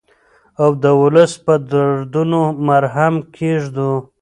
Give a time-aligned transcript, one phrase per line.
[0.61, 3.89] او د ولس په دردونو مرهم کېږدو.